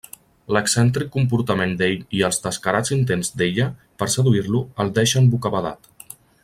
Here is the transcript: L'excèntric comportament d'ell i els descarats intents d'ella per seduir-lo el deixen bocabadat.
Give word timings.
L'excèntric 0.55 1.11
comportament 1.15 1.75
d'ell 1.81 1.99
i 2.21 2.25
els 2.29 2.41
descarats 2.47 2.95
intents 2.97 3.31
d'ella 3.43 3.69
per 4.01 4.09
seduir-lo 4.17 4.67
el 4.85 4.95
deixen 5.01 5.33
bocabadat. 5.37 5.93